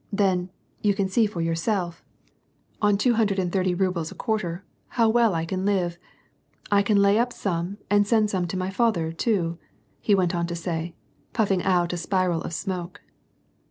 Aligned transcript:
Then, 0.11 0.49
you 0.81 0.95
can 0.95 1.07
see 1.09 1.27
for 1.27 1.41
yourself. 1.41 2.03
WAR 2.81 2.89
AND 2.89 2.97
PEACE. 2.97 2.97
69 2.97 2.97
on 2.97 2.97
two 2.97 3.13
hundred 3.19 3.37
and 3.37 3.51
thirty 3.53 3.75
rublrs 3.75 4.11
a 4.11 4.15
quarter, 4.15 4.63
how 4.87 5.07
well 5.09 5.35
I 5.35 5.45
can 5.45 5.63
live. 5.63 5.99
I 6.71 6.81
can 6.81 6.99
lay 7.03 7.19
up 7.19 7.31
some 7.31 7.77
and 7.87 8.07
send 8.07 8.31
some 8.31 8.47
to 8.47 8.57
my 8.57 8.71
father, 8.71 9.11
too/' 9.11 9.59
he 9.99 10.15
went 10.15 10.33
on 10.33 10.47
to 10.47 10.55
say, 10.55 10.95
puffing 11.33 11.61
out 11.61 11.93
a 11.93 11.97
spiral 11.97 12.41
of 12.41 12.51
smoke. 12.51 13.01